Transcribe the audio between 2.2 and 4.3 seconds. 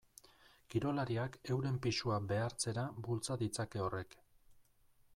behartzera bultza ditzake horrek.